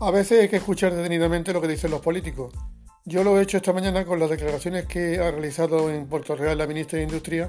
[0.00, 2.52] A veces hay que escuchar detenidamente lo que dicen los políticos.
[3.04, 6.58] Yo lo he hecho esta mañana con las declaraciones que ha realizado en Puerto Real
[6.58, 7.48] la ministra de Industria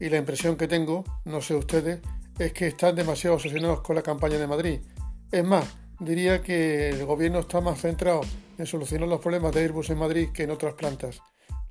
[0.00, 2.00] y la impresión que tengo, no sé ustedes,
[2.38, 4.80] es que están demasiado obsesionados con la campaña de Madrid.
[5.30, 5.64] Es más,
[6.00, 8.22] diría que el gobierno está más centrado
[8.58, 11.22] en solucionar los problemas de Airbus en Madrid que en otras plantas.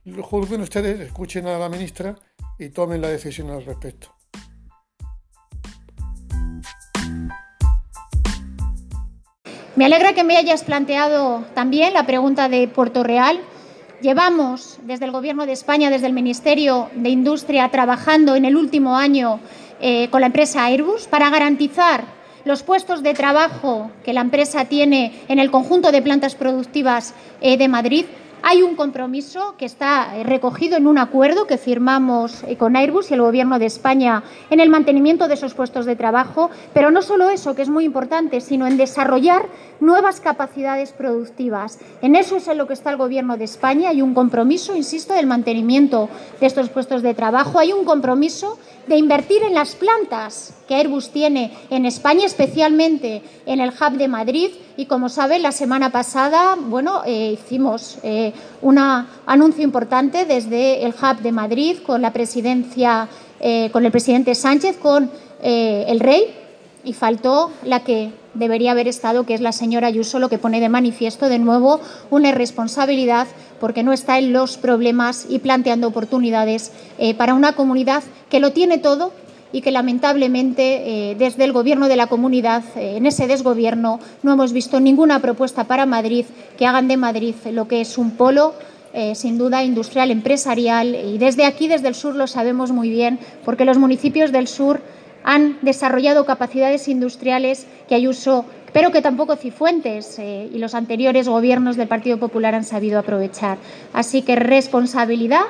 [0.06, 2.16] Juzguen ustedes, escuchen a la ministra
[2.58, 4.23] y tomen la decisión al respecto.
[9.76, 13.40] Me alegra que me hayas planteado también la pregunta de Puerto Real.
[14.02, 18.96] Llevamos desde el Gobierno de España, desde el Ministerio de Industria, trabajando en el último
[18.98, 19.40] año
[19.82, 22.04] eh, con la empresa Airbus para garantizar
[22.46, 27.58] los puestos de trabajo que la empresa tiene en el conjunto de plantas productivas eh,
[27.58, 28.06] de Madrid
[28.46, 33.10] hay un compromiso que está eh, recogido en un acuerdo que firmamos eh, con Airbus
[33.10, 37.02] y el Gobierno de España en el mantenimiento de esos puestos de trabajo, pero no
[37.02, 39.48] solo eso, que es muy importante, sino en desarrollar
[39.80, 41.80] nuevas capacidades productivas.
[42.02, 43.90] En eso es en lo que está el Gobierno de España.
[43.90, 46.10] Hay un compromiso, insisto, del mantenimiento
[46.42, 47.60] de estos puestos de trabajo.
[47.60, 53.60] Hay un compromiso de invertir en las plantas que Airbus tiene en España, especialmente en
[53.60, 54.50] el hub de Madrid.
[54.78, 60.94] Y como saben, la semana pasada, bueno, eh, hicimos eh, un anuncio importante desde el
[60.94, 63.08] hub de Madrid con la presidencia,
[63.40, 65.12] eh, con el presidente Sánchez, con
[65.46, 66.34] el rey,
[66.86, 70.60] y faltó la que debería haber estado, que es la señora Ayuso, lo que pone
[70.60, 73.28] de manifiesto de nuevo una irresponsabilidad
[73.60, 78.52] porque no está en los problemas y planteando oportunidades eh, para una comunidad que lo
[78.52, 79.14] tiene todo
[79.54, 84.34] y que lamentablemente eh, desde el gobierno de la comunidad, eh, en ese desgobierno, no
[84.34, 86.26] hemos visto ninguna propuesta para Madrid
[86.58, 88.54] que hagan de Madrid lo que es un polo
[89.16, 90.94] sin duda industrial, empresarial.
[90.94, 94.82] Y desde aquí, desde el sur, lo sabemos muy bien, porque los municipios del sur
[95.24, 101.78] han desarrollado capacidades industriales que Ayuso, pero que tampoco Cifuentes eh, y los anteriores gobiernos
[101.78, 103.58] del Partido Popular han sabido aprovechar.
[103.94, 105.44] Así que responsabilidad,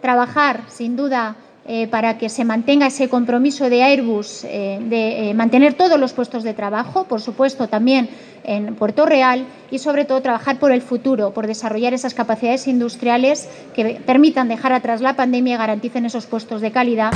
[0.00, 5.74] trabajar sin duda eh, para que se mantenga ese compromiso de Airbus eh, de mantener
[5.74, 8.08] todos los puestos de trabajo, por supuesto también
[8.44, 13.48] en Puerto Real y sobre todo trabajar por el futuro, por desarrollar esas capacidades industriales
[13.74, 17.12] que permitan dejar atrás la pandemia y garanticen esos puestos de calidad.